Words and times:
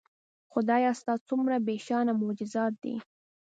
خدایه 0.51 0.91
ستا 0.99 1.13
څومره 1.27 1.55
بېشانه 1.67 2.13
معجزات 2.21 2.73
دي 2.83 2.95